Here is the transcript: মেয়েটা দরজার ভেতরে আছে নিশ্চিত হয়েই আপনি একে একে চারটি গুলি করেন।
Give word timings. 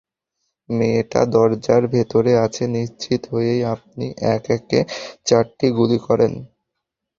মেয়েটা 0.69 1.21
দরজার 1.33 1.83
ভেতরে 1.93 2.31
আছে 2.45 2.63
নিশ্চিত 2.75 3.21
হয়েই 3.31 3.61
আপনি 3.73 4.05
একে 4.27 4.53
একে 4.55 4.79
চারটি 5.27 5.67
গুলি 5.77 5.99
করেন। 6.07 6.33